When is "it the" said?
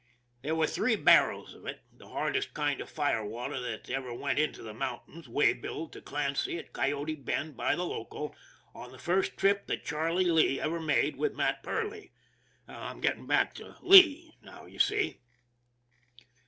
1.67-2.07